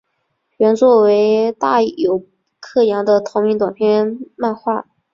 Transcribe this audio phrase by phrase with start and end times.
[0.57, 2.25] 原作为大友
[2.59, 4.87] 克洋的同名短篇漫画。